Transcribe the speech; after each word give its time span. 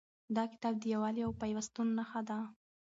دا 0.35 0.43
کتاب 0.51 0.73
د 0.79 0.83
یووالي 0.93 1.21
او 1.27 1.31
پیوستون 1.41 1.87
نښه 1.97 2.21
ده. 2.29 2.37